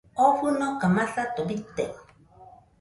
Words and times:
Oo 0.21 0.31
fɨnoka 0.39 0.85
masato 0.95 1.41
bite. 1.49 1.85